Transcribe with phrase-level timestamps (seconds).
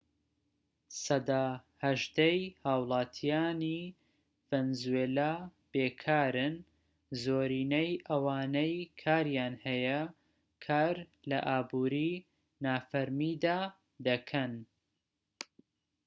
[1.03, 1.43] سەدا
[1.83, 3.81] هەژدەی هاوڵاتیانی
[4.49, 5.33] ڤەنزوێلا
[5.71, 6.55] بێکارن
[7.21, 10.01] زۆرینەی ئەوانەی کاریان هەیە
[10.65, 10.95] کار
[11.29, 12.11] لە ئابوری
[12.63, 13.59] نافەرمیدا
[14.07, 14.53] دەکەن